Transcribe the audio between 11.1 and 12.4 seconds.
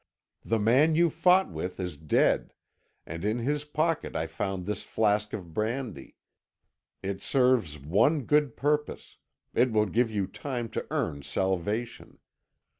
salvation.